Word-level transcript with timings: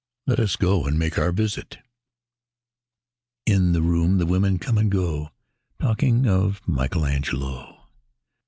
Let 0.25 0.39
us 0.39 0.55
go 0.55 0.87
and 0.87 0.97
make 0.97 1.19
our 1.19 1.31
visit. 1.31 1.77
In 3.45 3.73
the 3.73 3.83
room 3.83 4.17
the 4.17 4.25
women 4.25 4.57
come 4.57 4.79
and 4.79 4.89
go 4.89 5.29
Talking 5.79 6.25
of 6.27 6.59
Michelangelo. 6.67 7.87